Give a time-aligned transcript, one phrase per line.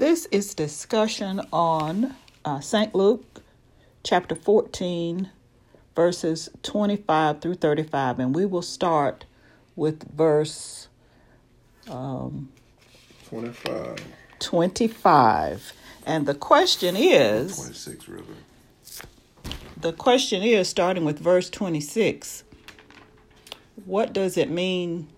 [0.00, 2.94] This is discussion on uh, St.
[2.94, 3.42] Luke
[4.02, 5.28] chapter 14,
[5.94, 9.26] verses 25 through 35, and we will start
[9.76, 10.88] with verse
[11.90, 12.48] um,
[13.28, 13.98] 25.
[14.38, 15.72] 25.
[16.06, 18.24] And the question is 26, really.
[19.78, 22.44] the question is starting with verse 26.
[23.84, 25.08] What does it mean?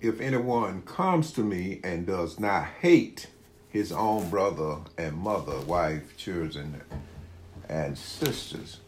[0.00, 3.26] If anyone comes to me and does not hate
[3.72, 6.80] his own brother and mother, wife, children,
[7.68, 8.78] and sisters.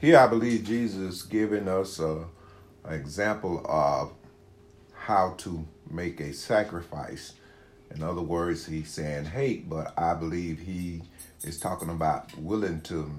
[0.00, 2.24] Here I believe Jesus giving us a,
[2.84, 4.12] an example of
[4.94, 7.32] how to make a sacrifice.
[7.94, 11.02] In other words, he's saying hate, but I believe he
[11.42, 13.10] is talking about willing to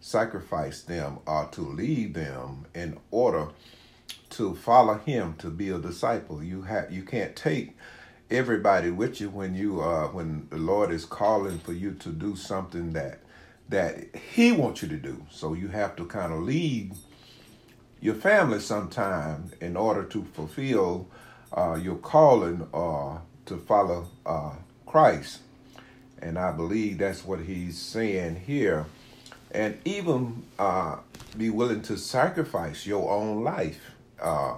[0.00, 3.48] sacrifice them or to leave them in order
[4.30, 6.42] to follow him to be a disciple.
[6.44, 7.76] You have you can't take
[8.30, 12.36] everybody with you when you uh when the Lord is calling for you to do
[12.36, 13.20] something that
[13.68, 15.24] that he wants you to do.
[15.30, 16.92] So you have to kind of lead
[18.00, 21.08] your family sometime in order to fulfill
[21.52, 24.54] uh, your calling uh, to follow uh,
[24.86, 25.40] Christ.
[26.20, 28.86] And I believe that's what he's saying here.
[29.52, 30.96] And even uh,
[31.36, 33.80] be willing to sacrifice your own life
[34.20, 34.56] uh,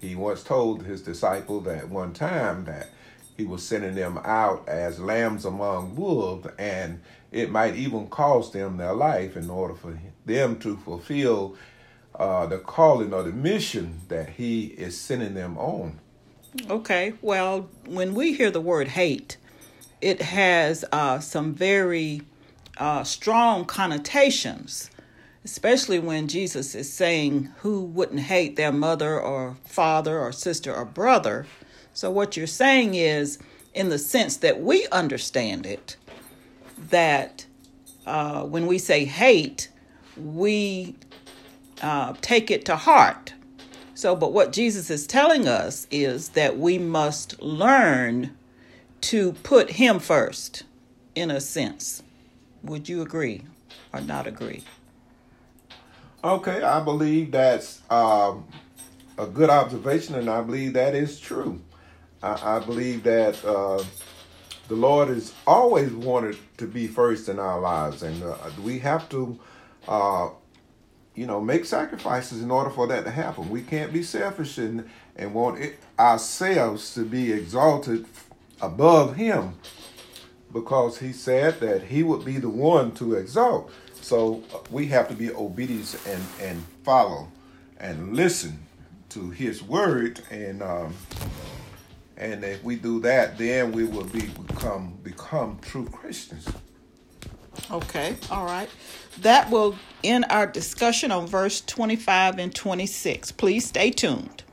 [0.00, 2.88] he once told his disciple that one time that
[3.40, 7.00] he was sending them out as lambs among wolves, and
[7.32, 11.56] it might even cost them their life in order for them to fulfill
[12.16, 15.98] uh, the calling or the mission that he is sending them on.
[16.68, 19.38] Okay, well, when we hear the word hate,
[20.02, 22.20] it has uh, some very
[22.76, 24.90] uh, strong connotations
[25.44, 30.84] especially when Jesus is saying who wouldn't hate their mother or father or sister or
[30.84, 31.46] brother.
[31.94, 33.38] So, what you're saying is,
[33.74, 35.96] in the sense that we understand it,
[36.90, 37.46] that
[38.06, 39.68] uh, when we say hate,
[40.16, 40.96] we
[41.82, 43.34] uh, take it to heart.
[43.94, 48.36] So, but what Jesus is telling us is that we must learn
[49.02, 50.64] to put Him first,
[51.14, 52.02] in a sense.
[52.62, 53.42] Would you agree
[53.92, 54.64] or not agree?
[56.22, 58.46] Okay, I believe that's um,
[59.16, 61.60] a good observation, and I believe that is true.
[62.22, 63.82] I, I believe that uh,
[64.68, 69.08] the Lord has always wanted to be first in our lives, and uh, we have
[69.10, 69.38] to,
[69.88, 70.28] uh,
[71.14, 73.48] you know, make sacrifices in order for that to happen.
[73.48, 78.06] We can't be selfish and and want it, ourselves to be exalted
[78.60, 79.54] above Him,
[80.52, 83.70] because He said that He would be the one to exalt.
[84.00, 87.28] So uh, we have to be obedient and, and follow
[87.78, 88.66] and listen
[89.10, 90.94] to his word and um,
[92.20, 96.46] and if we do that then we will be become become true Christians.
[97.70, 98.68] Okay, all right.
[99.22, 103.32] That will end our discussion on verse 25 and 26.
[103.32, 104.44] Please stay tuned.